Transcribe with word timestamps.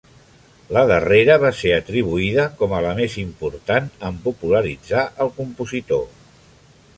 La 0.75 0.81
darrera 0.91 1.35
va 1.43 1.51
ser 1.57 1.73
atribuïda 1.75 2.45
com 2.61 2.73
a 2.77 2.79
la 2.87 2.95
més 3.01 3.19
important 3.25 3.91
en 4.09 4.17
popularitzar 4.25 5.05
el 5.27 5.31
compositor. 5.39 6.05